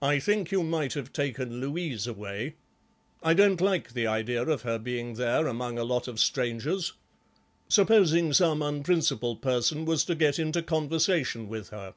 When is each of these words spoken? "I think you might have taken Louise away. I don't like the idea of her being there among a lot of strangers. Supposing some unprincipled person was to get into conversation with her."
"I 0.00 0.20
think 0.20 0.52
you 0.52 0.62
might 0.62 0.92
have 0.92 1.12
taken 1.12 1.58
Louise 1.60 2.06
away. 2.06 2.54
I 3.24 3.34
don't 3.34 3.60
like 3.60 3.92
the 3.92 4.06
idea 4.06 4.40
of 4.40 4.62
her 4.62 4.78
being 4.78 5.14
there 5.14 5.48
among 5.48 5.80
a 5.80 5.82
lot 5.82 6.06
of 6.06 6.20
strangers. 6.20 6.92
Supposing 7.66 8.32
some 8.34 8.62
unprincipled 8.62 9.42
person 9.42 9.84
was 9.84 10.04
to 10.04 10.14
get 10.14 10.38
into 10.38 10.62
conversation 10.62 11.48
with 11.48 11.70
her." 11.70 11.94